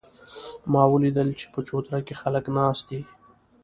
ما 0.71 0.83
ولیدل 0.93 1.29
چې 1.39 1.45
په 1.53 1.59
چوتره 1.67 1.99
کې 2.07 2.15
خلک 2.21 2.45
ناست 2.57 2.83
دي 2.89 3.01